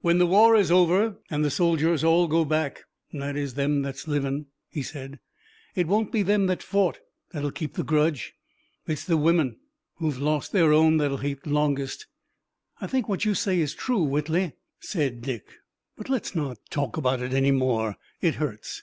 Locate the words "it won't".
5.76-6.10